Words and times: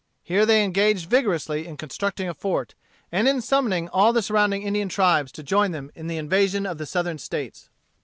Here 0.23 0.47
they 0.47 0.63
engaged 0.63 1.11
vigorously 1.11 1.67
in 1.67 1.77
constructing 1.77 2.27
a 2.27 2.33
fort, 2.33 2.73
and 3.11 3.27
in 3.27 3.39
summoning 3.39 3.87
all 3.89 4.13
the 4.13 4.23
surrounding 4.23 4.63
Indian 4.63 4.89
tribes 4.89 5.31
to 5.33 5.43
join 5.43 5.73
them 5.73 5.91
in 5.93 6.07
the 6.07 6.17
invasion 6.17 6.65
of 6.65 6.79
the 6.79 6.87
Southern 6.87 7.19
States. 7.19 7.69